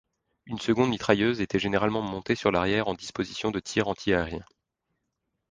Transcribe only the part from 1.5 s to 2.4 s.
généralement montée